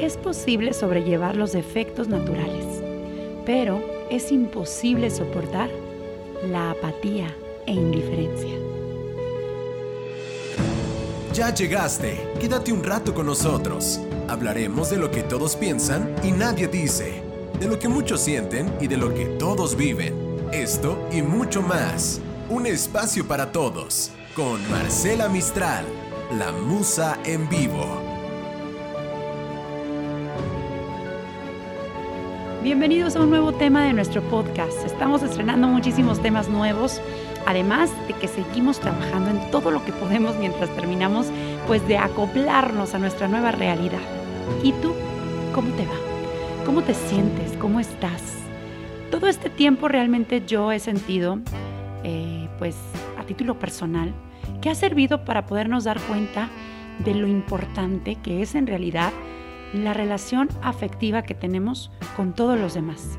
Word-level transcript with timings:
Es 0.00 0.16
posible 0.16 0.72
sobrellevar 0.72 1.36
los 1.36 1.52
defectos 1.52 2.08
naturales, 2.08 2.64
pero 3.44 3.82
es 4.10 4.32
imposible 4.32 5.10
soportar 5.10 5.68
la 6.50 6.70
apatía 6.70 7.36
e 7.66 7.72
indiferencia. 7.72 8.48
Ya 11.34 11.52
llegaste, 11.52 12.18
quédate 12.40 12.72
un 12.72 12.82
rato 12.82 13.12
con 13.12 13.26
nosotros. 13.26 14.00
Hablaremos 14.26 14.88
de 14.88 14.96
lo 14.96 15.10
que 15.10 15.22
todos 15.22 15.54
piensan 15.54 16.14
y 16.24 16.32
nadie 16.32 16.66
dice, 16.66 17.22
de 17.60 17.68
lo 17.68 17.78
que 17.78 17.88
muchos 17.88 18.22
sienten 18.22 18.72
y 18.80 18.86
de 18.86 18.96
lo 18.96 19.12
que 19.12 19.26
todos 19.26 19.76
viven. 19.76 20.14
Esto 20.50 20.96
y 21.12 21.20
mucho 21.20 21.60
más. 21.60 22.22
Un 22.48 22.66
espacio 22.66 23.28
para 23.28 23.52
todos, 23.52 24.12
con 24.34 24.66
Marcela 24.70 25.28
Mistral, 25.28 25.84
la 26.38 26.52
musa 26.52 27.18
en 27.26 27.46
vivo. 27.50 28.09
Bienvenidos 32.62 33.16
a 33.16 33.22
un 33.22 33.30
nuevo 33.30 33.52
tema 33.52 33.86
de 33.86 33.94
nuestro 33.94 34.20
podcast. 34.20 34.84
Estamos 34.84 35.22
estrenando 35.22 35.66
muchísimos 35.66 36.20
temas 36.20 36.50
nuevos, 36.50 37.00
además 37.46 37.90
de 38.06 38.12
que 38.12 38.28
seguimos 38.28 38.78
trabajando 38.78 39.30
en 39.30 39.50
todo 39.50 39.70
lo 39.70 39.82
que 39.82 39.92
podemos 39.92 40.36
mientras 40.36 40.68
terminamos, 40.76 41.28
pues 41.66 41.88
de 41.88 41.96
acoplarnos 41.96 42.94
a 42.94 42.98
nuestra 42.98 43.28
nueva 43.28 43.50
realidad. 43.50 44.02
¿Y 44.62 44.72
tú? 44.72 44.92
¿Cómo 45.54 45.70
te 45.72 45.86
va? 45.86 46.66
¿Cómo 46.66 46.82
te 46.82 46.92
sientes? 46.92 47.56
¿Cómo 47.58 47.80
estás? 47.80 48.22
Todo 49.10 49.28
este 49.28 49.48
tiempo 49.48 49.88
realmente 49.88 50.42
yo 50.46 50.70
he 50.70 50.80
sentido, 50.80 51.38
eh, 52.04 52.46
pues 52.58 52.76
a 53.18 53.24
título 53.24 53.58
personal, 53.58 54.12
que 54.60 54.68
ha 54.68 54.74
servido 54.74 55.24
para 55.24 55.46
podernos 55.46 55.84
dar 55.84 55.98
cuenta 55.98 56.50
de 56.98 57.14
lo 57.14 57.26
importante 57.26 58.16
que 58.16 58.42
es 58.42 58.54
en 58.54 58.66
realidad 58.66 59.12
la 59.72 59.94
relación 59.94 60.48
afectiva 60.62 61.22
que 61.22 61.34
tenemos 61.34 61.90
con 62.16 62.34
todos 62.34 62.58
los 62.58 62.74
demás. 62.74 63.18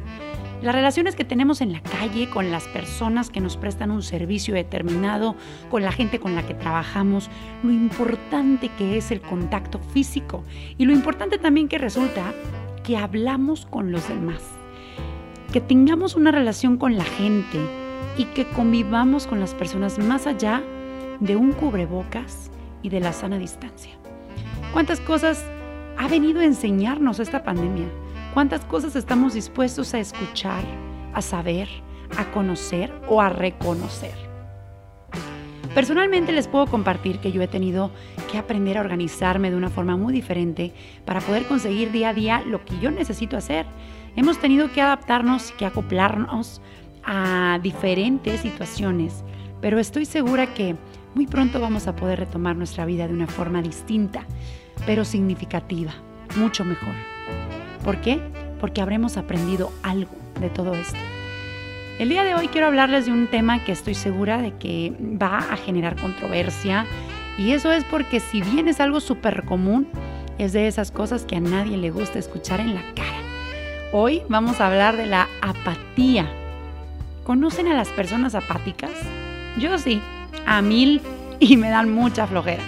Las 0.62 0.76
relaciones 0.76 1.16
que 1.16 1.24
tenemos 1.24 1.60
en 1.62 1.72
la 1.72 1.82
calle, 1.82 2.30
con 2.30 2.52
las 2.52 2.68
personas 2.68 3.32
que 3.32 3.42
nos 3.42 3.58
prestan 3.58 3.90
un 3.90 4.04
servicio 4.04 4.54
determinado, 4.54 5.36
con 5.72 5.82
la 5.82 5.92
gente 5.92 6.20
con 6.20 6.36
la 6.36 6.46
que 6.46 6.54
trabajamos, 6.54 7.32
lo 7.64 7.72
importante 7.72 8.70
que 8.78 8.98
es 8.98 9.10
el 9.10 9.22
contacto 9.22 9.80
físico 9.80 10.44
y 10.78 10.86
lo 10.86 10.94
importante 10.94 11.40
también 11.40 11.68
que 11.68 11.80
resulta 11.80 12.34
que 12.84 12.98
hablamos 12.98 13.66
con 13.66 13.92
los 13.92 14.08
demás, 14.08 14.44
que 15.52 15.62
tengamos 15.62 16.16
una 16.16 16.32
relación 16.32 16.78
con 16.78 16.96
la 16.96 17.06
gente 17.06 17.60
y 18.18 18.26
que 18.26 18.46
convivamos 18.46 19.26
con 19.26 19.40
las 19.40 19.56
personas 19.56 19.98
más 19.98 20.28
allá 20.28 20.62
de 21.20 21.36
un 21.36 21.54
cubrebocas 21.54 22.52
y 22.84 22.90
de 22.90 23.00
la 23.00 23.14
sana 23.14 23.40
distancia. 23.40 23.94
¿Cuántas 24.74 25.00
cosas 25.00 25.44
ha 26.02 26.08
venido 26.08 26.40
a 26.40 26.46
enseñarnos 26.46 27.20
esta 27.20 27.44
pandemia. 27.44 27.86
¿Cuántas 28.34 28.66
cosas 28.66 28.96
estamos 28.96 29.36
dispuestos 29.36 29.94
a 29.94 30.00
escuchar, 30.00 30.64
a 31.14 31.22
saber, 31.22 31.70
a 32.18 32.26
conocer 32.32 32.92
o 33.08 33.22
a 33.22 33.30
reconocer? 33.30 34.16
Personalmente 35.76 36.32
les 36.32 36.48
puedo 36.48 36.66
compartir 36.66 37.20
que 37.20 37.32
yo 37.32 37.44
he 37.44 37.48
tenido 37.48 37.92
que 38.32 38.40
aprender 38.40 38.80
a 38.80 38.82
organizarme 38.82 39.52
de 39.52 39.58
una 39.58 39.70
forma 39.70 39.96
muy 39.96 40.12
diferente 40.12 40.74
para 41.06 41.22
poder 41.22 41.46
conseguir 41.46 41.92
día 41.92 42.10
a 42.10 42.14
día 42.16 42.42
lo 42.48 42.66
que 42.66 42.80
yo 42.80 42.90
necesito 42.90 43.38
hacer. 43.38 43.68
Hemos 44.16 44.40
tenido 44.40 44.72
que 44.72 44.82
adaptarnos 44.82 45.52
y 45.52 45.54
que 45.54 45.68
acoplarnos 45.68 46.64
a 47.04 47.60
diferentes 47.62 48.42
situaciones, 48.42 49.24
pero 49.62 49.78
estoy 49.78 50.06
segura 50.06 50.52
que 50.56 50.78
muy 51.16 51.28
pronto 51.28 51.60
vamos 51.60 51.88
a 51.88 51.96
poder 51.96 52.20
retomar 52.20 52.56
nuestra 52.56 52.86
vida 52.86 53.08
de 53.08 53.14
una 53.14 53.28
forma 53.28 53.62
distinta 53.62 54.26
pero 54.86 55.06
significativa, 55.06 55.94
mucho 56.38 56.64
mejor. 56.64 56.94
¿Por 57.84 57.98
qué? 58.02 58.20
Porque 58.60 58.82
habremos 58.82 59.18
aprendido 59.18 59.72
algo 59.84 60.12
de 60.40 60.50
todo 60.50 60.74
esto. 60.74 60.98
El 62.00 62.10
día 62.10 62.24
de 62.24 62.34
hoy 62.34 62.48
quiero 62.48 62.68
hablarles 62.68 63.06
de 63.06 63.12
un 63.12 63.28
tema 63.28 63.64
que 63.64 63.72
estoy 63.72 63.94
segura 63.94 64.42
de 64.42 64.54
que 64.54 64.94
va 65.00 65.38
a 65.38 65.58
generar 65.58 65.96
controversia 66.00 66.86
y 67.38 67.52
eso 67.52 67.72
es 67.72 67.84
porque 67.86 68.20
si 68.20 68.42
bien 68.42 68.68
es 68.68 68.80
algo 68.80 69.00
súper 69.00 69.44
común, 69.44 69.88
es 70.38 70.54
de 70.54 70.68
esas 70.68 70.92
cosas 70.92 71.24
que 71.24 71.36
a 71.36 71.42
nadie 71.42 71.78
le 71.78 71.92
gusta 71.92 72.18
escuchar 72.18 72.60
en 72.60 72.74
la 72.74 72.82
cara. 72.96 73.20
Hoy 73.94 74.24
vamos 74.30 74.60
a 74.60 74.68
hablar 74.68 74.98
de 74.98 75.06
la 75.06 75.28
apatía. 75.42 76.28
¿Conocen 77.24 77.68
a 77.68 77.76
las 77.76 77.90
personas 77.90 78.34
apáticas? 78.34 78.92
Yo 79.60 79.78
sí, 79.78 80.02
a 80.46 80.62
mil 80.62 81.02
y 81.40 81.58
me 81.58 81.70
dan 81.70 81.94
mucha 81.94 82.28
flojera. 82.28 82.64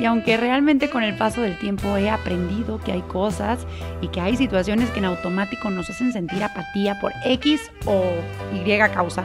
Y 0.00 0.06
aunque 0.06 0.36
realmente 0.36 0.90
con 0.90 1.02
el 1.02 1.16
paso 1.16 1.40
del 1.40 1.58
tiempo 1.58 1.96
he 1.96 2.10
aprendido 2.10 2.80
que 2.80 2.92
hay 2.92 3.02
cosas 3.02 3.66
y 4.00 4.08
que 4.08 4.20
hay 4.20 4.36
situaciones 4.36 4.90
que 4.90 4.98
en 4.98 5.04
automático 5.04 5.70
nos 5.70 5.88
hacen 5.88 6.12
sentir 6.12 6.42
apatía 6.42 6.98
por 7.00 7.12
X 7.24 7.70
o 7.86 8.12
Y 8.52 8.78
causa, 8.92 9.24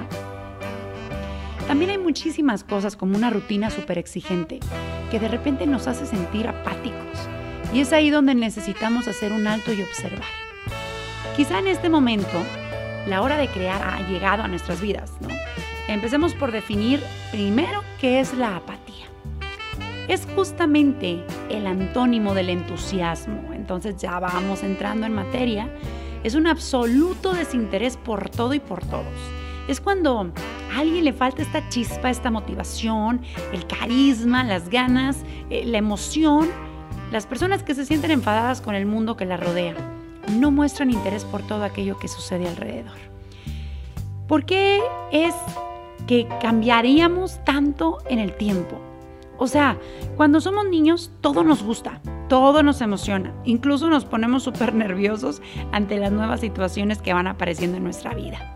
también 1.68 1.92
hay 1.92 1.98
muchísimas 2.00 2.64
cosas 2.64 2.96
como 2.96 3.16
una 3.16 3.30
rutina 3.30 3.70
súper 3.70 4.00
exigente 4.00 4.60
que 5.12 5.20
de 5.20 5.28
repente 5.28 5.68
nos 5.68 5.88
hace 5.88 6.06
sentir 6.06 6.48
apáticos. 6.48 7.30
Y 7.72 7.82
es 7.82 7.94
ahí 7.94 8.10
donde 8.10 8.34
necesitamos 8.34 9.08
hacer 9.08 9.32
un 9.32 9.46
alto 9.46 9.72
y 9.72 9.84
observar. 9.84 10.28
Quizá 11.36 11.60
en 11.60 11.68
este 11.68 11.88
momento 11.88 12.44
la 13.08 13.22
hora 13.22 13.38
de 13.38 13.48
crear 13.48 13.82
ha 13.84 14.08
llegado 14.08 14.44
a 14.44 14.48
nuestras 14.48 14.82
vidas, 14.82 15.14
¿no? 15.22 15.30
Empecemos 15.90 16.34
por 16.34 16.52
definir 16.52 17.02
primero 17.32 17.84
qué 18.00 18.20
es 18.20 18.34
la 18.34 18.56
apatía 18.56 19.10
es 20.10 20.28
justamente 20.36 21.24
el 21.50 21.68
antónimo 21.68 22.34
del 22.34 22.50
entusiasmo. 22.50 23.54
Entonces 23.54 23.96
ya 23.98 24.20
vamos 24.20 24.64
entrando 24.64 25.06
en 25.06 25.14
materia. 25.14 25.70
Es 26.24 26.34
un 26.34 26.48
absoluto 26.48 27.32
desinterés 27.34 27.96
por 27.96 28.30
todo 28.30 28.56
y 28.56 28.60
por 28.60 28.84
todos. 28.84 29.06
Es 29.68 29.80
cuando 29.80 30.32
a 30.74 30.80
alguien 30.80 31.06
le 31.06 31.14
falta 31.14 31.44
esta 31.44 31.70
chispa, 31.70 32.10
esta 32.10 32.32
motivación, 32.32 33.22
el 33.54 33.68
carisma, 33.68 34.44
las 34.44 34.70
ganas, 34.70 35.18
eh, 35.52 35.64
la 35.64 35.78
emoción. 35.78 36.50
Las 37.12 37.28
personas 37.28 37.62
que 37.62 37.76
se 37.76 37.86
sienten 37.86 38.10
enfadadas 38.10 38.62
con 38.62 38.74
el 38.74 38.88
mundo 38.88 39.16
que 39.16 39.26
la 39.26 39.38
rodea 39.38 39.76
no 40.32 40.50
muestran 40.50 40.90
interés 40.90 41.24
por 41.24 41.44
todo 41.44 41.64
aquello 41.64 42.00
que 42.00 42.08
sucede 42.08 42.48
alrededor. 42.48 42.98
¿Por 44.28 44.44
qué 44.46 44.82
es 45.12 45.36
que 46.10 46.28
cambiaríamos 46.42 47.40
tanto 47.46 48.00
en 48.10 48.18
el 48.18 48.36
tiempo? 48.36 48.82
O 49.38 49.46
sea, 49.46 49.78
cuando 50.18 50.42
somos 50.42 50.68
niños 50.68 51.12
todo 51.22 51.44
nos 51.44 51.62
gusta, 51.62 52.02
todo 52.28 52.64
nos 52.64 52.82
emociona, 52.82 53.32
incluso 53.46 53.92
nos 53.92 54.06
ponemos 54.06 54.42
súper 54.42 54.74
nerviosos 54.74 55.40
ante 55.72 56.00
las 56.00 56.12
nuevas 56.12 56.40
situaciones 56.40 57.00
que 57.00 57.14
van 57.14 57.28
apareciendo 57.28 57.78
en 57.78 57.84
nuestra 57.84 58.16
vida. 58.16 58.56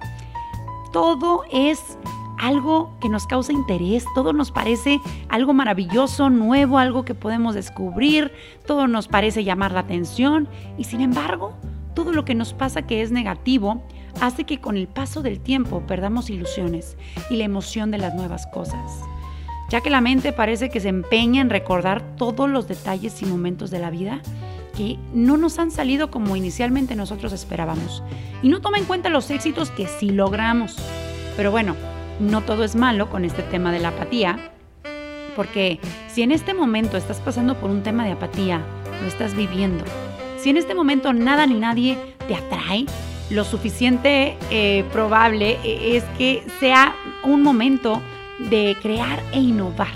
Todo 0.92 1.44
es 1.52 2.00
algo 2.40 2.97
que 3.00 3.08
nos 3.08 3.28
causa 3.28 3.53
interés, 3.53 4.03
todo 4.16 4.34
nos 4.34 4.50
parece 4.50 5.00
algo 5.30 5.53
maravilloso, 5.53 6.31
nuevo, 6.31 6.80
algo 6.80 7.06
que 7.06 7.13
podemos 7.13 7.53
descubrir, 7.53 8.31
todo 8.66 8.88
nos 8.88 9.08
parece 9.08 9.44
llamar 9.44 9.74
la 9.74 9.81
atención 9.81 10.50
y 10.80 10.86
sin 10.86 11.02
embargo, 11.02 11.53
todo 11.94 12.13
lo 12.13 12.25
que 12.25 12.34
nos 12.34 12.56
pasa 12.56 12.81
que 12.81 13.03
es 13.03 13.12
negativo 13.12 13.84
hace 14.22 14.44
que 14.44 14.59
con 14.59 14.78
el 14.78 14.88
paso 14.88 15.22
del 15.22 15.40
tiempo 15.40 15.84
perdamos 15.88 16.29
ilusiones 16.29 16.97
y 17.29 17.38
la 17.38 17.46
emoción 17.46 17.91
de 17.91 17.97
las 17.97 18.13
nuevas 18.13 18.47
cosas 18.47 19.03
ya 19.74 19.81
que 19.81 19.90
la 19.90 20.01
mente 20.01 20.34
parece 20.34 20.69
que 20.69 20.79
se 20.79 20.90
empeña 20.90 21.41
en 21.41 21.50
recordar 21.50 22.03
todos 22.16 22.47
los 22.47 22.68
detalles 22.68 23.19
y 23.24 23.25
momentos 23.25 23.72
de 23.72 23.79
la 23.79 23.90
vida 23.90 24.22
que 24.78 25.00
no 25.16 25.35
nos 25.35 25.57
han 25.57 25.72
salido 25.72 26.12
como 26.12 26.35
inicialmente 26.35 26.96
nosotros 26.96 27.34
esperábamos. 27.34 28.03
Y 28.44 28.50
no 28.50 28.62
toma 28.62 28.78
en 28.78 28.85
cuenta 28.85 29.09
los 29.09 29.31
éxitos 29.31 29.72
que 29.72 29.88
sí 29.88 30.12
logramos. 30.12 30.75
Pero 31.35 31.50
bueno, 31.50 31.75
no 32.19 32.41
todo 32.41 32.63
es 32.63 32.75
malo 32.75 33.09
con 33.09 33.25
este 33.25 33.41
tema 33.41 33.72
de 33.72 33.80
la 33.80 33.90
apatía, 33.90 34.51
porque 35.35 35.80
si 36.07 36.22
en 36.22 36.31
este 36.31 36.53
momento 36.53 36.95
estás 36.95 37.19
pasando 37.19 37.59
por 37.59 37.72
un 37.72 37.81
tema 37.81 38.06
de 38.06 38.12
apatía, 38.12 38.62
lo 39.01 39.07
estás 39.07 39.35
viviendo. 39.35 39.83
Si 40.38 40.51
en 40.51 40.57
este 40.57 40.75
momento 40.75 41.13
nada 41.13 41.48
ni 41.48 41.56
nadie 41.56 41.98
te 42.27 42.36
atrae, 42.36 42.86
lo 43.30 43.44
suficiente 43.44 44.38
eh, 44.52 44.86
probable 44.92 45.58
eh, 45.64 45.98
es 45.98 46.04
que 46.18 46.44
sea 46.60 46.96
un 47.24 47.42
momento 47.42 48.02
de 48.40 48.75
crear 48.81 49.22
e 49.31 49.40
innovar. 49.40 49.94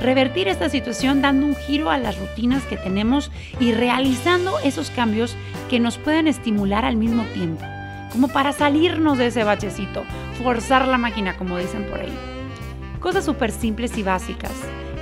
Revertir 0.00 0.46
esta 0.46 0.68
situación 0.68 1.22
dando 1.22 1.46
un 1.46 1.56
giro 1.56 1.90
a 1.90 1.98
las 1.98 2.18
rutinas 2.18 2.62
que 2.64 2.76
tenemos 2.76 3.32
y 3.58 3.72
realizando 3.72 4.58
esos 4.60 4.90
cambios 4.90 5.36
que 5.68 5.80
nos 5.80 5.98
puedan 5.98 6.28
estimular 6.28 6.84
al 6.84 6.96
mismo 6.96 7.24
tiempo, 7.34 7.64
como 8.12 8.28
para 8.28 8.52
salirnos 8.52 9.18
de 9.18 9.26
ese 9.26 9.42
bachecito, 9.42 10.04
forzar 10.42 10.86
la 10.86 10.98
máquina 10.98 11.36
como 11.36 11.58
dicen 11.58 11.84
por 11.86 12.00
ahí. 12.00 12.12
Cosas 13.00 13.24
súper 13.24 13.50
simples 13.50 13.96
y 13.98 14.02
básicas. 14.02 14.52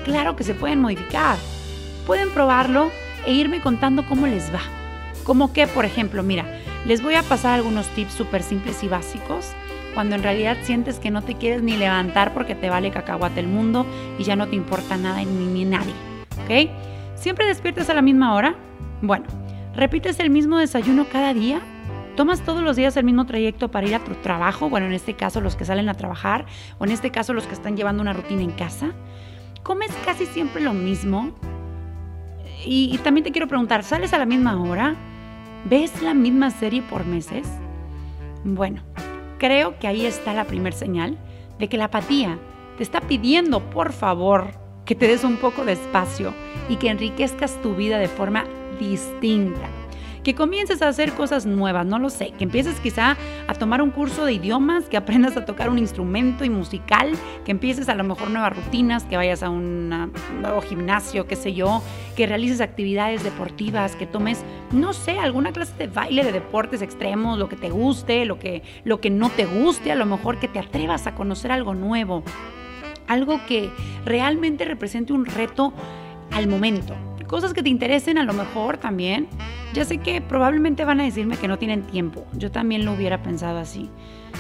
Claro 0.05 0.37
que 0.37 0.45
se 0.45 0.55
pueden 0.55 0.81
modificar. 0.81 1.37
Pueden 2.07 2.31
probarlo 2.31 2.91
e 3.27 3.33
irme 3.33 3.61
contando 3.61 4.07
cómo 4.07 4.27
les 4.27 4.53
va. 4.55 4.61
Como 5.25 5.53
que, 5.53 5.67
por 5.67 5.85
ejemplo, 5.85 6.23
mira, 6.23 6.56
les 6.87 7.03
voy 7.03 7.15
a 7.15 7.23
pasar 7.23 7.55
algunos 7.55 7.87
tips 7.89 8.13
súper 8.13 8.43
simples 8.43 8.83
y 8.83 8.89
básicos 8.89 9.53
cuando 9.95 10.15
en 10.15 10.23
realidad 10.23 10.57
sientes 10.63 10.99
que 10.99 11.11
no 11.11 11.23
te 11.23 11.35
quieres 11.35 11.63
ni 11.63 11.77
levantar 11.77 12.35
porque 12.35 12.55
te 12.55 12.71
vale 12.71 12.91
cacahuate 12.91 13.41
el 13.41 13.49
mundo 13.49 13.87
y 14.19 14.25
ya 14.25 14.37
no 14.37 14.47
te 14.47 14.57
importa 14.57 14.97
nada 14.97 15.23
ni, 15.25 15.47
ni 15.47 15.65
nadie. 15.65 15.93
¿Ok? 16.45 16.71
¿Siempre 17.15 17.47
despiertas 17.47 17.89
a 17.89 17.95
la 17.95 18.03
misma 18.03 18.35
hora? 18.35 18.55
Bueno, 19.01 19.25
¿Repites 19.77 20.19
el 20.21 20.31
mismo 20.31 20.57
desayuno 20.57 21.05
cada 21.13 21.35
día? 21.35 21.61
¿Tomas 22.17 22.41
todos 22.41 22.63
los 22.63 22.77
días 22.77 22.97
el 22.97 23.05
mismo 23.05 23.27
trayecto 23.27 23.71
para 23.71 23.87
ir 23.87 23.95
a 23.95 24.03
tu 24.03 24.15
trabajo? 24.15 24.71
Bueno, 24.71 24.87
en 24.87 24.95
este 24.95 25.13
caso 25.13 25.43
los 25.43 25.55
que 25.55 25.67
salen 25.67 25.91
a 25.91 25.95
trabajar 25.95 26.47
o 26.79 26.87
en 26.87 26.93
este 26.93 27.11
caso 27.11 27.35
los 27.35 27.47
que 27.47 27.53
están 27.53 27.77
llevando 27.77 28.01
una 28.01 28.15
rutina 28.15 28.41
en 28.41 28.53
casa. 28.53 28.93
¿Comes 29.63 29.91
casi 30.07 30.25
siempre 30.25 30.63
lo 30.63 30.73
mismo? 30.73 31.31
Y, 32.65 32.89
y 32.91 32.97
también 32.99 33.23
te 33.23 33.33
quiero 33.33 33.49
preguntar, 33.49 33.85
¿sales 33.85 34.15
a 34.15 34.19
la 34.19 34.25
misma 34.25 34.59
hora? 34.63 34.97
¿Ves 35.65 36.03
la 36.03 36.15
misma 36.15 36.51
serie 36.51 36.83
por 36.83 37.07
meses? 37.07 37.49
Bueno, 38.45 38.83
creo 39.39 39.79
que 39.79 39.89
ahí 39.89 40.07
está 40.07 40.33
la 40.33 40.45
primer 40.45 40.73
señal 40.73 41.19
de 41.59 41.69
que 41.69 41.77
la 41.77 41.87
apatía 41.87 42.39
te 42.77 42.83
está 42.83 43.01
pidiendo, 43.01 43.71
por 43.71 43.93
favor, 43.93 44.51
que 44.85 44.95
te 44.95 45.09
des 45.09 45.25
un 45.25 45.39
poco 45.39 45.65
de 45.65 45.73
espacio 45.73 46.33
y 46.69 46.77
que 46.77 46.91
enriquezcas 46.91 47.61
tu 47.63 47.75
vida 47.75 47.99
de 47.99 48.09
forma 48.09 48.45
distinta 48.79 49.69
que 50.27 50.35
comiences 50.35 50.83
a 50.83 50.89
hacer 50.89 51.13
cosas 51.13 51.47
nuevas, 51.47 51.87
no 51.87 52.01
lo 52.01 52.11
sé, 52.11 52.33
que 52.33 52.43
empieces 52.43 52.81
quizá 52.81 53.17
a 53.47 53.55
tomar 53.55 53.81
un 53.81 53.93
curso 53.93 54.25
de 54.25 54.33
idiomas, 54.33 54.87
que 54.87 54.97
aprendas 54.97 55.37
a 55.37 55.45
tocar 55.45 55.71
un 55.71 55.79
instrumento 55.79 56.45
y 56.45 56.51
musical, 56.51 57.13
que 57.45 57.53
empieces 57.53 57.89
a 57.89 57.95
lo 57.95 58.03
mejor 58.03 58.31
nuevas 58.31 58.57
rutinas, 58.57 59.05
que 59.05 59.17
vayas 59.17 59.45
a 59.45 59.51
un 59.51 60.11
nuevo 60.41 60.63
gimnasio, 60.63 61.29
qué 61.29 61.37
sé 61.37 61.55
yo, 61.55 61.81
que 62.17 62.27
realices 62.27 62.61
actividades 62.61 63.23
deportivas, 63.23 63.95
que 63.95 64.05
tomes, 64.05 64.43
no 64.73 64.95
sé, 64.95 65.17
alguna 65.17 65.53
clase 65.53 65.75
de 65.79 65.87
baile, 65.87 66.25
de 66.25 66.33
deportes 66.33 66.83
extremos, 66.83 67.39
lo 67.39 67.49
que 67.49 67.55
te 67.55 67.71
guste, 67.71 68.25
lo 68.25 68.41
que, 68.41 68.65
lo 68.83 69.01
que 69.01 69.11
no 69.11 69.31
te 69.31 69.47
guste, 69.47 69.93
a 69.93 69.95
lo 69.95 70.07
mejor 70.07 70.41
que 70.41 70.49
te 70.49 70.59
atrevas 70.59 71.07
a 71.07 71.15
conocer 71.15 71.53
algo 71.53 71.77
nuevo, 71.77 72.25
algo 73.07 73.41
que 73.47 73.71
realmente 74.05 74.65
represente 74.65 75.13
un 75.13 75.25
reto 75.25 75.73
al 76.33 76.49
momento 76.49 76.97
cosas 77.27 77.53
que 77.53 77.63
te 77.63 77.69
interesen 77.69 78.19
a 78.19 78.25
lo 78.25 78.33
mejor 78.33 78.79
también. 78.79 79.29
Ya 79.73 79.85
sé 79.85 79.99
que 79.99 80.21
probablemente 80.21 80.85
van 80.85 81.01
a 81.01 81.05
decirme 81.05 81.37
que 81.37 81.49
no 81.49 81.59
tienen 81.59 81.83
tiempo. 81.83 82.27
Yo 82.33 82.51
también 82.51 82.85
lo 82.85 82.93
hubiera 82.93 83.23
pensado 83.23 83.59
así. 83.59 83.91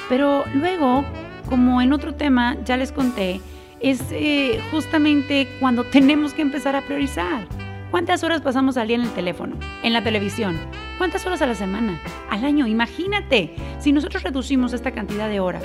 Pero 0.08 0.44
luego, 0.54 1.04
como 1.48 1.82
en 1.82 1.92
otro 1.92 2.14
tema 2.14 2.56
ya 2.64 2.76
les 2.76 2.92
conté, 2.92 3.40
es 3.80 4.00
eh, 4.10 4.60
justamente 4.70 5.48
cuando 5.60 5.84
tenemos 5.90 6.34
que 6.34 6.42
empezar 6.42 6.76
a 6.76 6.82
priorizar. 6.82 7.46
¿Cuántas 7.90 8.24
horas 8.24 8.40
pasamos 8.40 8.76
al 8.76 8.88
día 8.88 8.96
en 8.96 9.02
el 9.02 9.10
teléfono? 9.10 9.56
En 9.82 9.92
la 9.92 10.02
televisión. 10.02 10.58
¿Cuántas 10.98 11.24
horas 11.26 11.40
a 11.42 11.46
la 11.46 11.54
semana? 11.54 12.00
Al 12.30 12.44
año. 12.44 12.66
Imagínate, 12.66 13.54
si 13.78 13.92
nosotros 13.92 14.22
reducimos 14.22 14.72
esta 14.72 14.90
cantidad 14.90 15.28
de 15.28 15.40
horas 15.40 15.64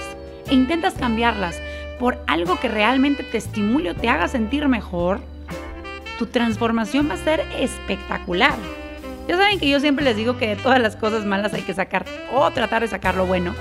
e 0.49 0.53
intentas 0.53 0.93
cambiarlas 0.93 1.59
por 1.99 2.23
algo 2.27 2.59
que 2.59 2.67
realmente 2.67 3.23
te 3.23 3.37
estimule 3.37 3.91
o 3.91 3.95
te 3.95 4.09
haga 4.09 4.27
sentir 4.27 4.67
mejor, 4.67 5.19
tu 6.19 6.27
transformación 6.27 7.09
va 7.09 7.15
a 7.15 7.17
ser 7.17 7.41
espectacular. 7.57 8.53
Ya 9.27 9.37
saben 9.37 9.59
que 9.59 9.69
yo 9.69 9.79
siempre 9.79 10.03
les 10.03 10.15
digo 10.15 10.37
que 10.37 10.47
de 10.47 10.55
todas 10.55 10.79
las 10.79 10.95
cosas 10.95 11.25
malas 11.25 11.53
hay 11.53 11.61
que 11.61 11.73
sacar 11.73 12.05
o 12.33 12.49
tratar 12.51 12.81
de 12.81 12.87
sacar 12.87 13.15
lo 13.15 13.25
bueno. 13.25 13.53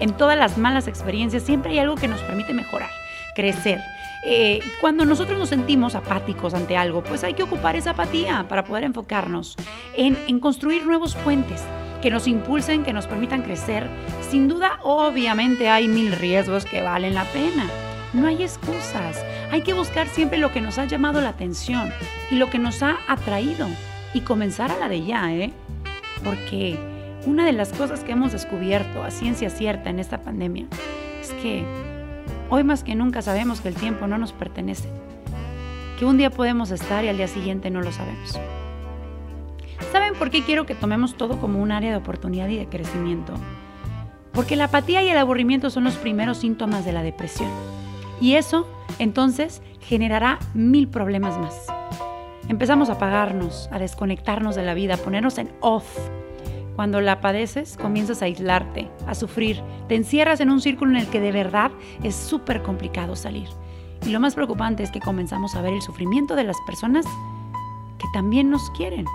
En 0.00 0.12
todas 0.12 0.36
las 0.36 0.58
malas 0.58 0.88
experiencias 0.88 1.42
siempre 1.44 1.72
hay 1.72 1.78
algo 1.78 1.94
que 1.94 2.08
nos 2.08 2.20
permite 2.20 2.52
mejorar, 2.52 2.90
crecer. 3.34 3.80
Eh, 4.26 4.60
cuando 4.80 5.04
nosotros 5.04 5.38
nos 5.38 5.50
sentimos 5.50 5.94
apáticos 5.94 6.54
ante 6.54 6.76
algo, 6.76 7.04
pues 7.04 7.22
hay 7.24 7.34
que 7.34 7.42
ocupar 7.42 7.76
esa 7.76 7.90
apatía 7.90 8.46
para 8.48 8.64
poder 8.64 8.84
enfocarnos 8.84 9.54
en, 9.94 10.18
en 10.26 10.40
construir 10.40 10.86
nuevos 10.86 11.14
puentes 11.14 11.62
que 12.02 12.10
nos 12.10 12.26
impulsen, 12.26 12.84
que 12.84 12.92
nos 12.92 13.06
permitan 13.06 13.42
crecer. 13.42 13.86
Sin 14.30 14.48
duda, 14.48 14.78
obviamente 14.82 15.68
hay 15.68 15.88
mil 15.88 16.12
riesgos 16.12 16.64
que 16.64 16.82
valen 16.82 17.14
la 17.14 17.24
pena. 17.24 17.66
No 18.12 18.26
hay 18.26 18.42
excusas. 18.42 19.24
Hay 19.50 19.62
que 19.62 19.74
buscar 19.74 20.08
siempre 20.08 20.38
lo 20.38 20.52
que 20.52 20.60
nos 20.60 20.78
ha 20.78 20.86
llamado 20.86 21.20
la 21.20 21.30
atención 21.30 21.92
y 22.30 22.36
lo 22.36 22.50
que 22.50 22.58
nos 22.58 22.82
ha 22.82 22.98
atraído 23.08 23.68
y 24.14 24.20
comenzar 24.20 24.70
a 24.70 24.78
la 24.78 24.88
de 24.88 25.04
ya, 25.04 25.34
¿eh? 25.34 25.52
Porque 26.24 26.78
una 27.26 27.44
de 27.44 27.52
las 27.52 27.72
cosas 27.72 28.00
que 28.04 28.12
hemos 28.12 28.32
descubierto 28.32 29.02
a 29.02 29.10
ciencia 29.10 29.50
cierta 29.50 29.90
en 29.90 29.98
esta 29.98 30.22
pandemia 30.22 30.66
es 31.20 31.30
que 31.42 31.64
hoy 32.48 32.64
más 32.64 32.84
que 32.84 32.94
nunca 32.94 33.20
sabemos 33.22 33.60
que 33.60 33.68
el 33.68 33.74
tiempo 33.74 34.06
no 34.06 34.16
nos 34.16 34.32
pertenece, 34.32 34.88
que 35.98 36.04
un 36.04 36.16
día 36.16 36.30
podemos 36.30 36.70
estar 36.70 37.04
y 37.04 37.08
al 37.08 37.16
día 37.16 37.28
siguiente 37.28 37.70
no 37.70 37.82
lo 37.82 37.92
sabemos. 37.92 38.38
¿Saben 39.92 40.14
por 40.14 40.30
qué 40.30 40.42
quiero 40.42 40.66
que 40.66 40.74
tomemos 40.74 41.16
todo 41.16 41.38
como 41.38 41.60
un 41.60 41.72
área 41.72 41.90
de 41.90 41.96
oportunidad 41.96 42.48
y 42.48 42.56
de 42.56 42.66
crecimiento? 42.66 43.34
Porque 44.32 44.56
la 44.56 44.64
apatía 44.64 45.02
y 45.02 45.08
el 45.08 45.18
aburrimiento 45.18 45.70
son 45.70 45.84
los 45.84 45.94
primeros 45.94 46.38
síntomas 46.38 46.84
de 46.84 46.92
la 46.92 47.02
depresión. 47.02 47.50
Y 48.20 48.34
eso 48.34 48.68
entonces 48.98 49.62
generará 49.80 50.38
mil 50.54 50.88
problemas 50.88 51.38
más. 51.38 51.83
Empezamos 52.48 52.90
a 52.90 52.94
apagarnos, 52.94 53.68
a 53.72 53.78
desconectarnos 53.78 54.54
de 54.54 54.62
la 54.62 54.74
vida, 54.74 54.94
a 54.94 54.98
ponernos 54.98 55.38
en 55.38 55.50
off. 55.60 55.86
Cuando 56.76 57.00
la 57.00 57.20
padeces, 57.20 57.76
comienzas 57.76 58.20
a 58.20 58.26
aislarte, 58.26 58.90
a 59.06 59.14
sufrir, 59.14 59.62
te 59.88 59.94
encierras 59.94 60.40
en 60.40 60.50
un 60.50 60.60
círculo 60.60 60.90
en 60.90 60.98
el 60.98 61.06
que 61.08 61.20
de 61.20 61.32
verdad 61.32 61.70
es 62.02 62.14
súper 62.14 62.62
complicado 62.62 63.16
salir. 63.16 63.48
Y 64.04 64.10
lo 64.10 64.20
más 64.20 64.34
preocupante 64.34 64.82
es 64.82 64.90
que 64.90 65.00
comenzamos 65.00 65.54
a 65.54 65.62
ver 65.62 65.72
el 65.72 65.80
sufrimiento 65.80 66.36
de 66.36 66.44
las 66.44 66.56
personas 66.66 67.06
que 67.98 68.06
también 68.12 68.50
nos 68.50 68.70
quieren. 68.72 69.06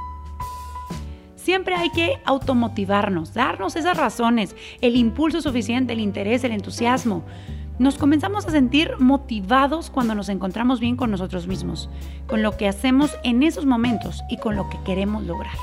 Siempre 1.35 1.75
hay 1.75 1.91
que 1.91 2.19
automotivarnos, 2.25 3.33
darnos 3.33 3.75
esas 3.75 3.97
razones, 3.97 4.55
el 4.81 4.95
impulso 4.95 5.41
suficiente, 5.41 5.93
el 5.93 5.99
interés, 5.99 6.43
el 6.43 6.53
entusiasmo 6.53 7.23
nos 7.79 7.97
comenzamos 7.97 8.45
a 8.45 8.51
sentir 8.51 8.91
motivados 8.99 9.89
cuando 9.89 10.13
nos 10.13 10.27
encontramos 10.27 10.81
bien 10.81 10.97
con 10.97 11.09
nosotros 11.09 11.47
mismos, 11.47 11.89
con 12.27 12.43
lo 12.43 12.57
que 12.57 12.67
hacemos 12.67 13.17
en 13.23 13.41
esos 13.41 13.65
momentos 13.65 14.21
y 14.29 14.37
con 14.37 14.57
lo 14.57 14.69
que 14.69 14.77
queremos 14.85 15.23
lograr. 15.23 15.55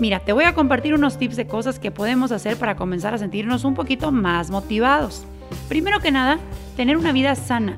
Mira, 0.00 0.20
te 0.20 0.32
voy 0.32 0.44
a 0.44 0.54
compartir 0.54 0.94
unos 0.94 1.18
tips 1.18 1.36
de 1.36 1.46
cosas 1.46 1.78
que 1.78 1.90
podemos 1.90 2.32
hacer 2.32 2.56
para 2.56 2.74
comenzar 2.74 3.12
a 3.12 3.18
sentirnos 3.18 3.64
un 3.64 3.74
poquito 3.74 4.10
más 4.12 4.50
motivados. 4.50 5.26
Primero 5.68 6.00
que 6.00 6.10
nada, 6.10 6.38
tener 6.74 6.96
una 6.96 7.12
vida 7.12 7.34
sana, 7.34 7.76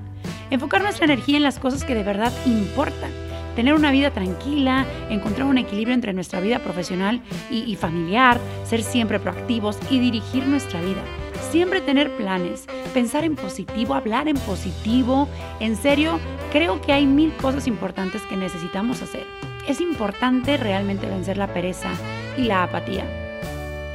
enfocar 0.51 0.83
nuestra 0.83 1.05
energía 1.05 1.37
en 1.37 1.43
las 1.43 1.59
cosas 1.59 1.85
que 1.85 1.97
de 1.97 2.05
verdad 2.05 2.33
importan, 2.47 3.11
tener 3.57 3.75
una 3.75 3.91
vida 3.91 4.13
tranquila, 4.13 4.87
encontrar 5.11 5.49
un 5.49 5.59
equilibrio 5.59 5.95
entre 5.95 6.13
nuestra 6.13 6.39
vida 6.39 6.61
profesional 6.61 7.21
y, 7.51 7.65
y 7.65 7.75
familiar, 7.75 8.39
ser 8.65 8.85
siempre 8.85 9.19
proactivos 9.19 9.79
y 9.91 9.99
dirigir 9.99 10.47
nuestra 10.47 10.81
vida 10.81 11.03
siempre 11.51 11.81
tener 11.81 12.17
planes, 12.17 12.67
pensar 12.95 13.25
en 13.25 13.37
positivo, 13.37 13.95
hablar 13.95 14.29
en 14.29 14.37
positivo. 14.37 15.29
En 15.61 15.77
serio, 15.77 16.19
creo 16.53 16.81
que 16.81 16.93
hay 16.93 17.07
mil 17.07 17.33
cosas 17.37 17.67
importantes 17.67 18.23
que 18.23 18.37
necesitamos 18.37 19.03
hacer. 19.03 19.27
Es 19.69 19.81
importante 19.81 20.57
realmente 20.57 21.07
vencer 21.07 21.37
la 21.37 21.53
pereza 21.53 21.91
y 22.37 22.43
la 22.43 22.63
apatía. 22.63 23.05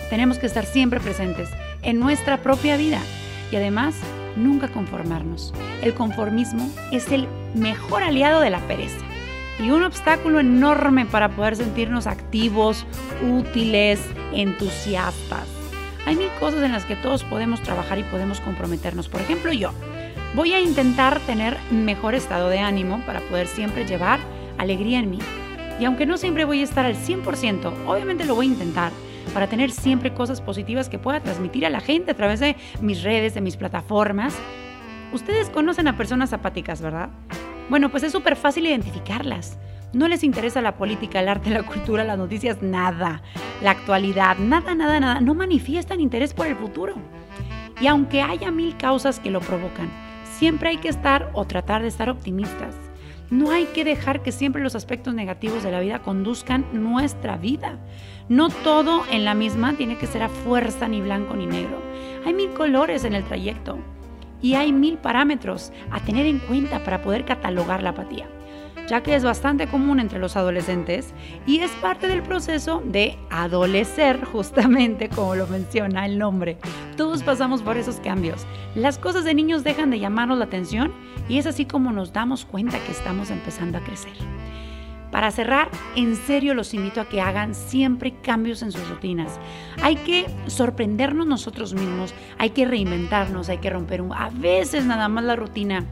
Tenemos 0.10 0.38
que 0.38 0.46
estar 0.46 0.66
siempre 0.66 1.00
presentes 1.00 1.50
en 1.82 2.00
nuestra 2.00 2.38
propia 2.38 2.78
vida 2.78 3.00
y 3.52 3.56
además 3.56 3.96
nunca 4.36 4.68
conformarnos. 4.70 5.54
El 5.82 5.94
conformismo 5.94 6.70
es 6.92 7.12
el 7.12 7.28
mejor 7.56 8.04
aliado 8.04 8.40
de 8.42 8.50
la 8.50 8.60
pereza 8.62 9.04
y 9.60 9.72
un 9.72 9.84
obstáculo 9.84 10.40
enorme 10.40 11.06
para 11.06 11.30
poder 11.30 11.56
sentirnos 11.56 12.08
activos, 12.08 12.86
útiles, 13.22 14.00
entusiastas. 14.34 15.57
Hay 16.08 16.16
mil 16.16 16.30
cosas 16.40 16.64
en 16.64 16.72
las 16.72 16.86
que 16.86 16.96
todos 16.96 17.26
podemos 17.26 17.62
trabajar 17.62 18.00
y 18.00 18.04
podemos 18.04 18.40
comprometernos. 18.40 19.10
Por 19.10 19.20
ejemplo, 19.20 19.52
yo 19.52 19.74
voy 20.36 20.54
a 20.54 20.62
intentar 20.62 21.20
tener 21.20 21.58
mejor 21.70 22.16
estado 22.16 22.48
de 22.48 22.60
ánimo 22.60 23.02
para 23.06 23.20
poder 23.20 23.46
siempre 23.46 23.86
llevar 23.86 24.22
alegría 24.58 25.00
en 25.00 25.10
mí. 25.10 25.20
Y 25.82 25.84
aunque 25.84 26.06
no 26.06 26.16
siempre 26.16 26.46
voy 26.46 26.62
a 26.62 26.64
estar 26.64 26.86
al 26.86 26.96
100%, 26.96 27.88
obviamente 27.88 28.24
lo 28.24 28.36
voy 28.36 28.46
a 28.46 28.52
intentar 28.52 28.94
para 29.34 29.48
tener 29.48 29.70
siempre 29.70 30.14
cosas 30.14 30.40
positivas 30.40 30.88
que 30.88 30.98
pueda 30.98 31.20
transmitir 31.20 31.66
a 31.66 31.70
la 31.70 31.82
gente 31.82 32.12
a 32.12 32.16
través 32.16 32.40
de 32.40 32.56
mis 32.80 33.04
redes, 33.04 33.34
de 33.34 33.42
mis 33.42 33.58
plataformas. 33.58 34.34
Ustedes 35.12 35.50
conocen 35.50 35.90
a 35.90 35.98
personas 35.98 36.32
apáticas, 36.32 36.82
¿verdad? 36.82 37.10
Bueno, 37.70 37.90
pues 37.90 38.04
es 38.04 38.14
súper 38.14 38.38
fácil 38.38 38.66
identificarlas. 38.66 39.58
No 39.94 40.10
les 40.10 40.26
interesa 40.26 40.62
la 40.62 40.76
política, 40.76 41.22
el 41.22 41.30
arte, 41.30 41.50
la 41.50 41.64
cultura, 41.64 42.04
las 42.04 42.18
noticias, 42.18 42.62
nada. 42.62 43.22
La 43.62 43.72
actualidad, 43.72 44.38
nada, 44.38 44.76
nada, 44.76 45.00
nada. 45.00 45.22
No 45.22 45.34
manifiestan 45.34 46.02
interés 46.02 46.34
por 46.34 46.46
el 46.46 46.58
futuro. 46.58 46.96
Y 47.80 47.88
aunque 47.88 48.22
haya 48.22 48.52
mil 48.52 48.76
causas 48.76 49.22
que 49.22 49.32
lo 49.32 49.40
provocan, 49.40 49.90
siempre 50.38 50.70
hay 50.70 50.78
que 50.78 50.90
estar 50.90 51.32
o 51.34 51.46
tratar 51.46 51.84
de 51.84 51.88
estar 51.88 52.10
optimistas. 52.10 52.76
No 53.30 53.52
hay 53.52 53.66
que 53.66 53.86
dejar 53.86 54.24
que 54.24 54.34
siempre 54.34 54.62
los 54.62 54.76
aspectos 54.76 55.14
negativos 55.14 55.64
de 55.64 55.72
la 55.72 55.80
vida 55.80 56.00
conduzcan 56.00 56.66
nuestra 56.74 57.38
vida. 57.38 57.78
No 58.28 58.50
todo 58.50 59.04
en 59.10 59.24
la 59.24 59.36
misma 59.36 59.74
tiene 59.74 59.98
que 59.98 60.08
ser 60.08 60.22
a 60.22 60.30
fuerza 60.30 60.90
ni 60.90 61.00
blanco 61.00 61.34
ni 61.36 61.46
negro. 61.46 61.82
Hay 62.26 62.34
mil 62.34 62.50
colores 62.50 63.06
en 63.06 63.16
el 63.16 63.24
trayecto 63.24 63.78
y 64.42 64.56
hay 64.56 64.74
mil 64.74 64.98
parámetros 64.98 65.72
a 65.92 66.02
tener 66.02 66.26
en 66.26 66.40
cuenta 66.40 66.84
para 66.84 67.02
poder 67.02 67.24
catalogar 67.24 67.84
la 67.84 67.92
apatía 67.92 68.28
ya 68.88 69.04
que 69.04 69.16
es 69.16 69.24
bastante 69.24 69.68
común 69.68 70.00
entre 70.00 70.20
los 70.20 70.36
adolescentes 70.36 71.14
y 71.46 71.60
es 71.60 71.72
parte 71.72 72.08
del 72.08 72.24
proceso 72.24 72.82
de 72.86 73.18
adolecer, 73.30 74.24
justamente 74.32 75.10
como 75.10 75.36
lo 75.36 75.48
menciona 75.48 76.06
el 76.06 76.18
nombre. 76.18 76.58
Todos 76.96 77.24
pasamos 77.24 77.62
por 77.62 77.78
esos 77.78 77.98
cambios. 77.98 78.46
Las 78.76 78.98
cosas 78.98 79.24
de 79.26 79.34
niños 79.34 79.64
dejan 79.64 79.92
de 79.92 80.00
llamarnos 80.00 80.38
la 80.38 80.46
atención 80.46 80.94
y 81.30 81.38
es 81.38 81.46
así 81.46 81.66
como 81.66 81.92
nos 81.92 82.14
damos 82.14 82.46
cuenta 82.46 82.80
que 82.80 82.92
estamos 82.92 83.30
empezando 83.30 83.78
a 83.78 83.82
crecer. 83.82 84.14
Para 85.12 85.32
cerrar, 85.32 85.70
en 85.96 86.16
serio 86.16 86.54
los 86.54 86.74
invito 86.74 87.00
a 87.00 87.08
que 87.08 87.22
hagan 87.22 87.56
siempre 87.56 88.14
cambios 88.22 88.62
en 88.62 88.74
sus 88.74 88.88
rutinas. 88.90 89.40
Hay 89.82 89.96
que 89.96 90.26
sorprendernos 90.48 91.26
nosotros 91.26 91.74
mismos, 91.74 92.14
hay 92.38 92.50
que 92.50 92.66
reinventarnos, 92.66 93.48
hay 93.48 93.60
que 93.60 93.70
romper 93.70 94.02
un, 94.02 94.12
a 94.14 94.30
veces 94.30 94.86
nada 94.86 95.08
más 95.08 95.24
la 95.24 95.38
rutina 95.38 95.86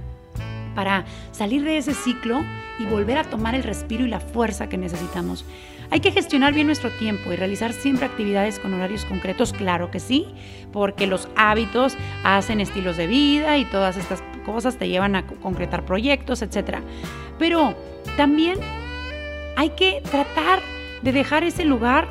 para 0.76 1.06
salir 1.32 1.64
de 1.64 1.78
ese 1.78 1.94
ciclo 1.94 2.44
y 2.80 2.86
volver 2.86 3.18
a 3.18 3.24
tomar 3.24 3.56
el 3.56 3.64
respiro 3.64 4.06
y 4.06 4.10
la 4.10 4.20
fuerza 4.20 4.68
que 4.70 4.78
necesitamos. 4.78 5.46
Hay 5.92 6.00
que 6.00 6.12
gestionar 6.12 6.54
bien 6.54 6.68
nuestro 6.68 6.90
tiempo 6.92 7.32
y 7.32 7.36
realizar 7.36 7.72
siempre 7.72 8.06
actividades 8.06 8.60
con 8.60 8.74
horarios 8.74 9.06
concretos, 9.06 9.54
claro 9.54 9.92
que 9.92 10.00
sí, 10.00 10.28
porque 10.72 11.08
los 11.08 11.28
hábitos 11.36 11.96
hacen 12.24 12.60
estilos 12.60 12.98
de 12.98 13.08
vida 13.08 13.58
y 13.58 13.66
todas 13.66 13.98
estas 13.98 14.22
cosas 14.46 14.78
te 14.78 14.88
llevan 14.88 15.16
a 15.16 15.26
concretar 15.26 15.86
proyectos, 15.86 16.42
etc. 16.42 16.80
Pero 17.38 17.76
también 18.18 18.60
hay 19.56 19.70
que 19.70 20.02
tratar 20.10 20.60
de 21.02 21.12
dejar 21.12 21.44
ese 21.44 21.66
lugar 21.66 22.08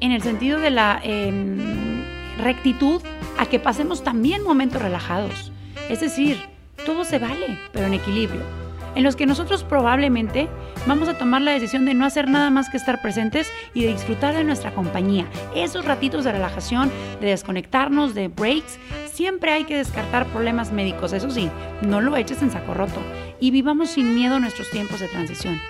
en 0.00 0.12
el 0.12 0.22
sentido 0.22 0.58
de 0.58 0.70
la 0.70 1.00
em, 1.02 2.02
rectitud 2.38 3.00
a 3.38 3.46
que 3.46 3.58
pasemos 3.58 4.02
también 4.02 4.42
momentos 4.42 4.82
relajados. 4.82 5.52
Es 5.88 6.00
decir, 6.00 6.36
todo 6.84 7.04
se 7.04 7.18
vale, 7.18 7.58
pero 7.72 7.86
en 7.86 7.94
equilibrio 7.94 8.42
en 8.98 9.04
los 9.04 9.14
que 9.14 9.26
nosotros 9.26 9.62
probablemente 9.62 10.48
vamos 10.86 11.08
a 11.08 11.16
tomar 11.16 11.40
la 11.42 11.52
decisión 11.52 11.84
de 11.84 11.94
no 11.94 12.04
hacer 12.04 12.28
nada 12.28 12.50
más 12.50 12.68
que 12.68 12.76
estar 12.76 13.00
presentes 13.00 13.48
y 13.72 13.82
de 13.84 13.92
disfrutar 13.92 14.34
de 14.34 14.42
nuestra 14.42 14.74
compañía. 14.74 15.26
Esos 15.54 15.84
ratitos 15.84 16.24
de 16.24 16.32
relajación, 16.32 16.90
de 17.20 17.28
desconectarnos, 17.28 18.14
de 18.14 18.26
breaks, 18.26 18.78
siempre 19.12 19.52
hay 19.52 19.64
que 19.64 19.76
descartar 19.76 20.26
problemas 20.26 20.72
médicos, 20.72 21.12
eso 21.12 21.30
sí, 21.30 21.48
no 21.82 22.00
lo 22.00 22.16
eches 22.16 22.42
en 22.42 22.50
saco 22.50 22.74
roto 22.74 23.00
y 23.38 23.52
vivamos 23.52 23.90
sin 23.90 24.16
miedo 24.16 24.40
nuestros 24.40 24.68
tiempos 24.70 24.98
de 24.98 25.06
transición, 25.06 25.60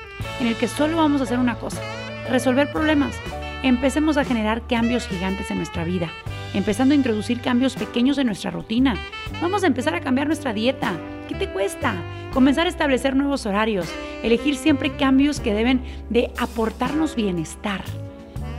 en 0.41 0.47
el 0.47 0.57
que 0.57 0.69
solo 0.69 0.97
vamos 0.97 1.21
a 1.21 1.25
hacer 1.25 1.39
una 1.39 1.57
cosa, 1.57 1.83
resolver 2.31 2.73
problemas. 2.73 3.15
Empecemos 3.63 4.17
a 4.17 4.25
generar 4.25 4.67
cambios 4.67 5.09
gigantes 5.09 5.51
en 5.51 5.59
nuestra 5.59 5.85
vida, 5.85 6.09
empezando 6.55 6.95
a 6.95 6.97
introducir 6.97 7.41
cambios 7.41 7.75
pequeños 7.75 8.17
en 8.17 8.27
nuestra 8.27 8.53
rutina. 8.53 8.97
Vamos 9.41 9.63
a 9.63 9.69
empezar 9.69 9.95
a 9.95 10.01
cambiar 10.01 10.27
nuestra 10.27 10.53
dieta. 10.53 10.95
¿Qué 11.29 11.35
te 11.37 11.49
cuesta? 11.53 11.95
Comenzar 12.33 12.67
a 12.67 12.71
establecer 12.71 13.15
nuevos 13.15 13.47
horarios, 13.47 13.89
elegir 14.25 14.57
siempre 14.57 14.97
cambios 14.97 15.39
que 15.39 15.55
deben 15.55 15.83
de 16.11 16.33
aportarnos 16.39 17.15
bienestar. 17.15 17.83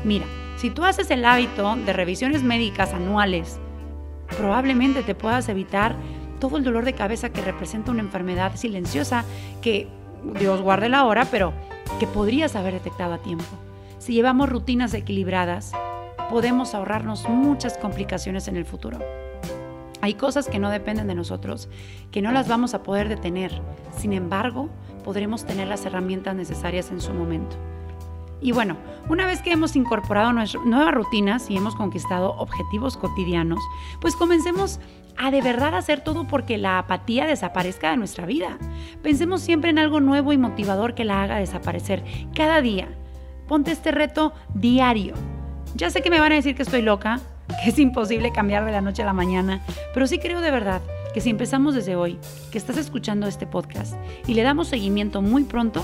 Mira, 0.05 0.25
si 0.55 0.69
tú 0.69 0.85
haces 0.85 1.11
el 1.11 1.25
hábito 1.25 1.75
de 1.75 1.91
revisiones 1.91 2.43
médicas 2.43 2.93
anuales, 2.93 3.59
probablemente 4.37 5.03
te 5.03 5.15
puedas 5.15 5.49
evitar 5.49 5.95
todo 6.39 6.57
el 6.57 6.63
dolor 6.63 6.85
de 6.85 6.93
cabeza 6.93 7.29
que 7.29 7.41
representa 7.41 7.91
una 7.91 8.01
enfermedad 8.01 8.55
silenciosa 8.55 9.25
que 9.61 9.89
Dios 10.39 10.61
guarde 10.61 10.87
la 10.87 11.03
hora, 11.03 11.25
pero 11.25 11.51
que 11.99 12.07
podrías 12.07 12.55
haber 12.55 12.73
detectado 12.73 13.15
a 13.15 13.21
tiempo. 13.21 13.45
Si 13.97 14.13
llevamos 14.13 14.47
rutinas 14.47 14.93
equilibradas, 14.93 15.73
podemos 16.29 16.73
ahorrarnos 16.73 17.27
muchas 17.27 17.77
complicaciones 17.77 18.47
en 18.47 18.55
el 18.55 18.63
futuro. 18.63 18.99
Hay 20.01 20.13
cosas 20.13 20.47
que 20.47 20.59
no 20.59 20.69
dependen 20.69 21.07
de 21.07 21.15
nosotros, 21.15 21.69
que 22.11 22.21
no 22.21 22.31
las 22.31 22.47
vamos 22.47 22.73
a 22.73 22.83
poder 22.83 23.09
detener. 23.09 23.61
Sin 23.97 24.13
embargo, 24.13 24.69
podremos 25.03 25.45
tener 25.45 25.67
las 25.67 25.85
herramientas 25.85 26.35
necesarias 26.35 26.91
en 26.91 27.01
su 27.01 27.13
momento. 27.13 27.55
Y 28.41 28.53
bueno, 28.53 28.77
una 29.09 29.25
vez 29.25 29.41
que 29.41 29.51
hemos 29.51 29.75
incorporado 29.75 30.31
nuevas 30.31 30.93
rutinas 30.93 31.49
y 31.49 31.57
hemos 31.57 31.75
conquistado 31.75 32.33
objetivos 32.37 32.95
cotidianos, 32.95 33.59
pues 33.99 34.15
comencemos 34.15 34.79
a 35.17 35.31
de 35.31 35.41
verdad 35.41 35.75
hacer 35.75 36.01
todo 36.01 36.25
porque 36.25 36.57
la 36.57 36.79
apatía 36.79 37.25
desaparezca 37.25 37.91
de 37.91 37.97
nuestra 37.97 38.25
vida. 38.25 38.57
Pensemos 39.03 39.41
siempre 39.41 39.69
en 39.69 39.79
algo 39.79 39.99
nuevo 39.99 40.31
y 40.31 40.37
motivador 40.37 40.95
que 40.95 41.03
la 41.03 41.21
haga 41.21 41.37
desaparecer 41.37 42.05
cada 42.33 42.61
día. 42.61 42.87
Ponte 43.47 43.71
este 43.71 43.91
reto 43.91 44.31
diario 44.53 45.15
ya 45.75 45.89
sé 45.89 46.01
que 46.01 46.09
me 46.09 46.19
van 46.19 46.31
a 46.31 46.35
decir 46.35 46.55
que 46.55 46.63
estoy 46.63 46.81
loca, 46.81 47.19
que 47.63 47.69
es 47.69 47.79
imposible 47.79 48.31
cambiar 48.31 48.65
de 48.65 48.71
la 48.71 48.81
noche 48.81 49.01
a 49.01 49.05
la 49.05 49.13
mañana, 49.13 49.61
pero 49.93 50.07
sí 50.07 50.19
creo 50.19 50.41
de 50.41 50.51
verdad 50.51 50.81
que 51.13 51.21
si 51.21 51.29
empezamos 51.29 51.75
desde 51.75 51.95
hoy, 51.95 52.17
que 52.51 52.57
estás 52.57 52.77
escuchando 52.77 53.27
este 53.27 53.47
podcast 53.47 53.95
y 54.27 54.33
le 54.33 54.43
damos 54.43 54.67
seguimiento 54.67 55.21
muy 55.21 55.43
pronto, 55.43 55.83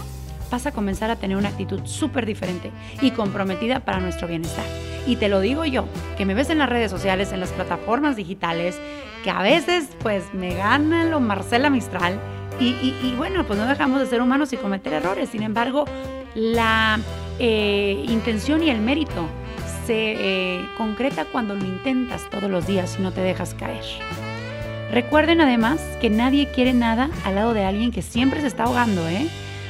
vas 0.52 0.66
a 0.66 0.72
comenzar 0.72 1.10
a 1.10 1.16
tener 1.16 1.38
una 1.38 1.50
actitud 1.50 1.82
súper 1.86 2.26
diferente 2.26 2.72
y 3.02 3.12
comprometida 3.12 3.80
para 3.80 4.00
nuestro 4.00 4.28
bienestar. 4.28 4.66
Y 5.08 5.18
te 5.18 5.28
lo 5.28 5.40
digo 5.40 5.66
yo, 5.66 5.86
que 6.18 6.26
me 6.26 6.34
ves 6.34 6.50
en 6.50 6.60
las 6.60 6.70
redes 6.70 6.92
sociales, 6.92 7.32
en 7.32 7.40
las 7.40 7.52
plataformas 7.52 8.16
digitales, 8.16 8.80
que 9.24 9.30
a 9.30 9.42
veces 9.42 9.90
pues 10.02 10.24
me 10.34 10.54
gana 10.54 11.06
lo 11.06 11.20
Marcela 11.20 11.70
Mistral 11.70 12.20
y, 12.60 13.14
bueno, 13.18 13.46
pues 13.46 13.60
no 13.60 13.66
dejamos 13.66 14.00
de 14.00 14.06
ser 14.06 14.22
humanos 14.22 14.54
y 14.54 14.58
cometer 14.58 14.94
errores. 14.94 15.30
Sin 15.30 15.44
embargo, 15.44 15.86
la 16.36 17.00
eh, 17.38 18.06
intención 18.08 18.64
y 18.64 18.70
el 18.70 18.80
mérito 18.80 19.28
se 19.86 20.14
eh, 20.58 20.70
concreta 20.78 21.26
cuando 21.26 21.56
lo 21.56 21.66
intentas 21.66 22.30
todos 22.30 22.50
los 22.50 22.66
días 22.68 22.98
y 23.00 23.04
no 23.04 23.12
te 23.12 23.22
dejas 23.22 23.54
caer. 23.54 23.84
Recuerden 24.92 25.42
además 25.42 25.80
que 26.00 26.10
nadie 26.10 26.48
quiere 26.48 26.74
nada 26.74 27.10
al 27.24 27.36
lado 27.36 27.54
de 27.54 27.66
alguien 27.66 27.92
que 27.92 28.02
siempre 28.02 28.42
se 28.42 28.48
está 28.48 28.64
ahogando, 28.64 29.08
¿eh? 29.08 29.28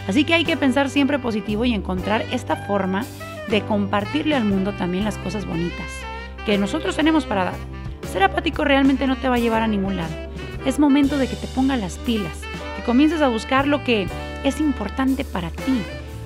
Así 0.07 0.24
que 0.24 0.34
hay 0.34 0.43
que 0.43 0.57
pensar 0.57 0.89
siempre 0.89 1.19
positivo 1.19 1.65
y 1.65 1.74
encontrar 1.74 2.24
esta 2.31 2.55
forma 2.55 3.05
de 3.50 3.62
compartirle 3.62 4.36
al 4.36 4.45
mundo 4.45 4.74
también 4.74 5.03
las 5.03 5.17
cosas 5.17 5.45
bonitas 5.45 5.88
que 6.45 6.57
nosotros 6.57 6.95
tenemos 6.95 7.25
para 7.25 7.45
dar. 7.45 7.55
Ser 8.12 8.24
apático 8.24 8.63
realmente 8.63 9.07
no 9.07 9.15
te 9.15 9.27
va 9.27 9.36
a 9.36 9.39
llevar 9.39 9.63
a 9.63 9.67
ningún 9.67 9.98
lado. 9.98 10.13
Es 10.65 10.79
momento 10.79 11.17
de 11.17 11.27
que 11.27 11.36
te 11.36 11.48
pongas 11.48 11.79
las 11.79 11.98
pilas, 11.98 12.41
que 12.77 12.84
comiences 12.84 13.22
a 13.22 13.27
buscar 13.27 13.67
lo 13.67 13.84
que 13.84 14.07
es 14.43 14.60
importante 14.60 15.25
para 15.25 15.50
ti, 15.50 15.81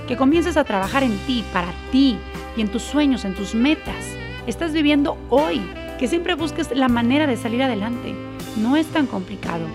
que 0.08 0.17
comiences 0.17 0.58
a 0.58 0.65
trabajar 0.65 1.03
en 1.03 1.17
ti, 1.19 1.43
para 1.53 1.72
ti, 1.91 2.17
y 2.56 2.62
en 2.62 2.70
tus 2.70 2.84
sueños, 2.84 3.25
en 3.25 3.36
tus 3.36 3.56
metas. 3.56 4.15
Estás 4.48 4.74
viviendo 4.74 5.18
hoy, 5.29 5.62
que 6.00 6.08
siempre 6.08 6.36
busques 6.36 6.75
la 6.75 6.88
manera 6.88 7.27
de 7.27 7.38
salir 7.38 7.62
adelante. 7.62 8.15
No 8.58 8.75
es 8.75 8.88
tan 8.88 9.06
complicado. 9.06 9.65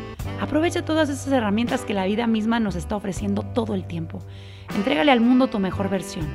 Aprovecha 0.41 0.85
todas 0.85 1.09
esas 1.09 1.33
herramientas 1.33 1.85
que 1.85 1.95
la 1.95 2.07
vida 2.07 2.27
misma 2.27 2.61
nos 2.61 2.77
está 2.77 2.97
ofreciendo 2.97 3.43
todo 3.43 3.75
el 3.75 3.87
tiempo. 3.87 4.19
Entrégale 4.75 5.13
al 5.13 5.21
mundo 5.21 5.49
tu 5.49 5.59
mejor 5.59 5.89
versión. 5.89 6.27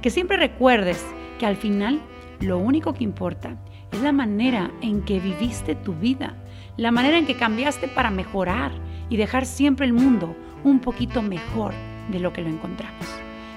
Que 0.00 0.10
siempre 0.10 0.36
recuerdes 0.36 1.04
que 1.38 1.46
al 1.46 1.56
final 1.56 2.00
lo 2.40 2.58
único 2.58 2.94
que 2.94 3.04
importa 3.04 3.56
es 3.92 4.00
la 4.00 4.12
manera 4.12 4.70
en 4.80 5.02
que 5.02 5.20
viviste 5.20 5.74
tu 5.74 5.94
vida, 5.94 6.34
la 6.76 6.90
manera 6.90 7.18
en 7.18 7.26
que 7.26 7.36
cambiaste 7.36 7.88
para 7.88 8.10
mejorar 8.10 8.72
y 9.10 9.16
dejar 9.16 9.44
siempre 9.44 9.86
el 9.86 9.92
mundo 9.92 10.34
un 10.64 10.80
poquito 10.80 11.22
mejor 11.22 11.74
de 12.10 12.18
lo 12.18 12.32
que 12.32 12.42
lo 12.42 12.48
encontramos. 12.48 13.06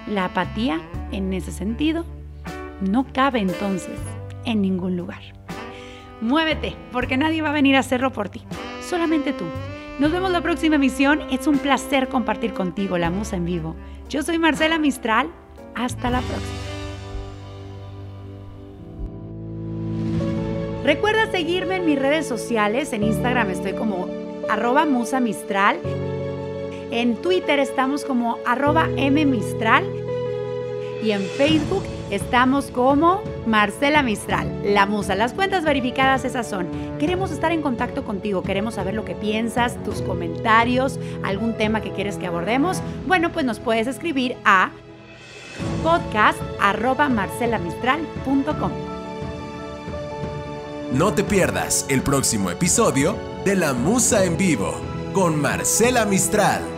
La 0.07 0.25
apatía, 0.25 0.81
en 1.11 1.33
ese 1.33 1.51
sentido, 1.51 2.05
no 2.81 3.05
cabe 3.13 3.39
entonces 3.39 3.99
en 4.45 4.61
ningún 4.61 4.97
lugar. 4.97 5.21
Muévete, 6.21 6.75
porque 6.91 7.17
nadie 7.17 7.41
va 7.41 7.49
a 7.49 7.53
venir 7.53 7.75
a 7.75 7.79
hacerlo 7.79 8.11
por 8.11 8.29
ti, 8.29 8.41
solamente 8.81 9.33
tú. 9.33 9.45
Nos 9.97 10.11
vemos 10.11 10.29
la 10.31 10.41
próxima 10.41 10.75
emisión. 10.75 11.21
Es 11.31 11.47
un 11.47 11.57
placer 11.57 12.09
compartir 12.09 12.53
contigo 12.53 12.97
la 12.97 13.09
musa 13.09 13.37
en 13.37 13.45
vivo. 13.45 13.75
Yo 14.09 14.23
soy 14.23 14.37
Marcela 14.37 14.77
Mistral. 14.77 15.29
Hasta 15.73 16.09
la 16.09 16.19
próxima. 16.19 16.65
Recuerda 20.83 21.31
seguirme 21.31 21.77
en 21.77 21.85
mis 21.85 21.97
redes 21.97 22.27
sociales. 22.27 22.91
En 22.93 23.03
Instagram 23.03 23.49
estoy 23.49 23.73
como 23.73 24.07
arroba 24.49 24.85
musa 24.85 25.19
mistral. 25.19 25.79
En 26.91 27.15
Twitter 27.15 27.59
estamos 27.59 28.03
como 28.03 28.37
arroba 28.45 28.87
mmistral. 28.87 29.85
Y 31.01 31.11
en 31.11 31.21
Facebook 31.21 31.83
Estamos 32.11 32.69
como 32.71 33.23
Marcela 33.47 34.03
Mistral, 34.03 34.61
la 34.63 34.85
musa. 34.85 35.15
Las 35.15 35.33
cuentas 35.33 35.63
verificadas 35.63 36.25
esas 36.25 36.47
son. 36.47 36.67
Queremos 36.99 37.31
estar 37.31 37.51
en 37.51 37.63
contacto 37.63 38.05
contigo, 38.05 38.43
queremos 38.43 38.75
saber 38.75 38.93
lo 38.93 39.03
que 39.05 39.15
piensas, 39.15 39.81
tus 39.83 40.01
comentarios, 40.01 40.99
algún 41.23 41.57
tema 41.57 41.81
que 41.81 41.89
quieres 41.91 42.17
que 42.17 42.27
abordemos. 42.27 42.81
Bueno, 43.07 43.31
pues 43.31 43.45
nos 43.45 43.59
puedes 43.59 43.87
escribir 43.87 44.35
a 44.45 44.69
podcast.marcelamistral.com. 45.83 48.71
No 50.93 51.13
te 51.13 51.23
pierdas 51.23 51.87
el 51.89 52.03
próximo 52.03 52.51
episodio 52.51 53.15
de 53.43 53.55
La 53.55 53.73
Musa 53.73 54.23
en 54.23 54.37
Vivo 54.37 54.79
con 55.13 55.41
Marcela 55.41 56.05
Mistral. 56.05 56.74